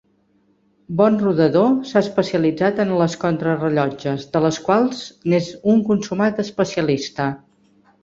[1.01, 7.33] Bon rodador, s'ha especialitzat en les contrarellotges, de les quals n'és un consumat especialista.